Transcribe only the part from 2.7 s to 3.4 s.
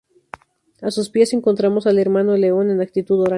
en actitud orante.